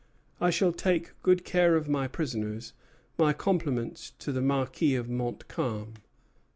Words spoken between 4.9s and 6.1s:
of Montcalm."